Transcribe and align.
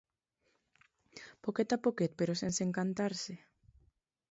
Poquet 1.49 1.77
a 1.77 1.79
poquet, 1.89 2.17
però 2.23 2.39
sense 2.41 2.67
encantar-se... 2.69 3.39